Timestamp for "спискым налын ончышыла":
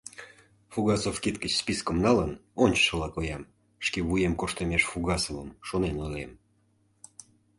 1.61-3.07